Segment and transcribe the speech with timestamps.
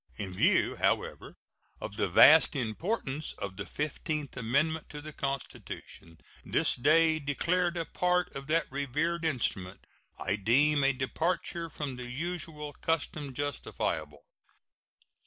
[0.15, 1.35] In view, however,
[1.79, 7.85] of the vast importance of the fifteenth amendment to the Constitution, this day declared a
[7.85, 9.85] part of that revered instrument,
[10.17, 14.23] I deem a departure from the usual custom justifiable.